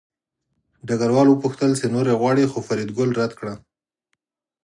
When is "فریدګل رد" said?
2.67-3.31